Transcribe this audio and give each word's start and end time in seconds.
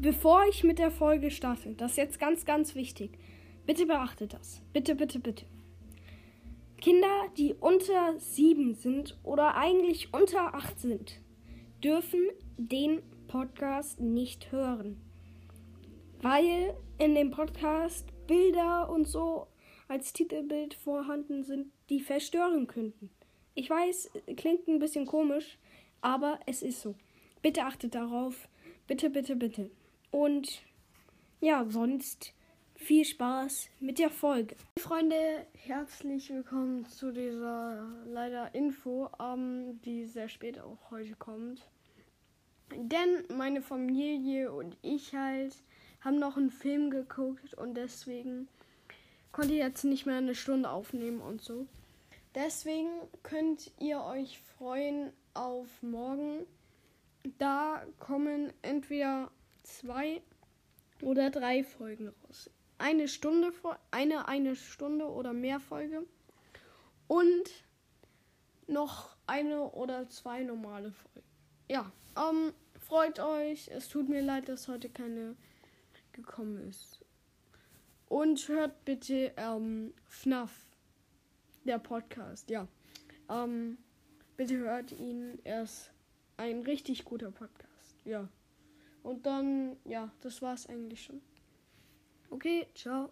bevor 0.00 0.44
ich 0.48 0.64
mit 0.64 0.78
der 0.78 0.90
Folge 0.90 1.30
starte, 1.30 1.74
das 1.74 1.92
ist 1.92 1.96
jetzt 1.98 2.20
ganz, 2.20 2.44
ganz 2.44 2.74
wichtig. 2.74 3.18
Bitte 3.66 3.86
beachtet 3.86 4.32
das. 4.32 4.62
Bitte, 4.72 4.94
bitte, 4.94 5.20
bitte. 5.20 5.44
Kinder, 6.80 7.28
die 7.36 7.54
unter 7.54 8.18
sieben 8.18 8.74
sind 8.74 9.18
oder 9.22 9.54
eigentlich 9.54 10.14
unter 10.14 10.54
acht 10.54 10.80
sind, 10.80 11.20
dürfen 11.84 12.20
den 12.56 13.02
Podcast 13.28 14.00
nicht 14.00 14.50
hören. 14.50 15.00
Weil 16.22 16.74
in 16.98 17.14
dem 17.14 17.30
Podcast 17.30 18.06
Bilder 18.26 18.90
und 18.90 19.06
so 19.06 19.46
als 19.88 20.12
Titelbild 20.12 20.74
vorhanden 20.74 21.44
sind, 21.44 21.72
die 21.90 22.00
verstören 22.00 22.66
könnten. 22.66 23.10
Ich 23.54 23.68
weiß, 23.68 24.10
klingt 24.36 24.68
ein 24.68 24.78
bisschen 24.78 25.04
komisch, 25.04 25.58
aber 26.00 26.40
es 26.46 26.62
ist 26.62 26.80
so. 26.80 26.94
Bitte 27.42 27.64
achtet 27.64 27.94
darauf. 27.94 28.48
Bitte, 28.86 29.10
bitte, 29.10 29.36
bitte. 29.36 29.70
Und 30.10 30.62
ja, 31.40 31.64
sonst 31.68 32.32
viel 32.74 33.04
Spaß 33.04 33.68
mit 33.78 33.98
der 33.98 34.10
Folge. 34.10 34.56
Freunde, 34.78 35.46
herzlich 35.52 36.30
willkommen 36.30 36.84
zu 36.86 37.12
dieser 37.12 37.86
leider 38.06 38.54
Info, 38.54 39.08
ähm, 39.20 39.80
die 39.82 40.06
sehr 40.06 40.28
spät 40.28 40.58
auch 40.58 40.90
heute 40.90 41.14
kommt. 41.14 41.68
Denn 42.74 43.24
meine 43.36 43.62
Familie 43.62 44.52
und 44.52 44.76
ich 44.82 45.14
halt 45.14 45.54
haben 46.00 46.18
noch 46.18 46.36
einen 46.36 46.50
Film 46.50 46.90
geguckt 46.90 47.54
und 47.54 47.74
deswegen 47.74 48.48
konnte 49.32 49.54
jetzt 49.54 49.84
nicht 49.84 50.06
mehr 50.06 50.16
eine 50.16 50.34
Stunde 50.34 50.70
aufnehmen 50.70 51.20
und 51.20 51.40
so. 51.40 51.66
Deswegen 52.34 52.88
könnt 53.22 53.70
ihr 53.78 54.02
euch 54.02 54.40
freuen 54.56 55.12
auf 55.34 55.68
morgen. 55.82 56.46
Da 57.38 57.84
kommen 57.98 58.52
entweder 58.62 59.30
zwei 59.70 60.22
oder 61.02 61.30
drei 61.30 61.64
Folgen 61.64 62.08
raus. 62.08 62.50
Eine 62.78 63.08
Stunde, 63.08 63.52
eine 63.90 64.28
eine 64.28 64.56
Stunde 64.56 65.06
oder 65.06 65.32
mehr 65.32 65.60
Folge 65.60 66.06
und 67.08 67.64
noch 68.66 69.16
eine 69.26 69.70
oder 69.70 70.08
zwei 70.08 70.42
normale 70.42 70.92
Folgen. 70.92 71.28
Ja, 71.68 71.92
ähm, 72.16 72.52
freut 72.78 73.20
euch. 73.20 73.68
Es 73.68 73.88
tut 73.88 74.08
mir 74.08 74.22
leid, 74.22 74.48
dass 74.48 74.68
heute 74.68 74.88
keine 74.88 75.36
gekommen 76.12 76.68
ist. 76.68 77.04
Und 78.08 78.48
hört 78.48 78.84
bitte 78.84 79.32
ähm, 79.36 79.94
FNAF, 80.08 80.50
der 81.64 81.78
Podcast, 81.78 82.50
ja. 82.50 82.66
Ähm, 83.28 83.78
bitte 84.36 84.56
hört 84.56 84.92
ihn, 84.92 85.38
er 85.44 85.62
ist 85.62 85.92
ein 86.36 86.62
richtig 86.62 87.04
guter 87.04 87.30
Podcast, 87.30 87.94
ja. 88.04 88.28
Und 89.02 89.26
dann, 89.26 89.76
ja, 89.84 90.10
das 90.20 90.42
war's 90.42 90.66
eigentlich 90.66 91.02
schon. 91.02 91.20
Okay, 92.30 92.66
ciao. 92.74 93.10